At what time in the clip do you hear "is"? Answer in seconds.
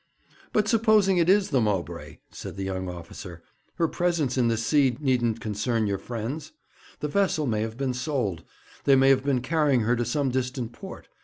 1.29-1.51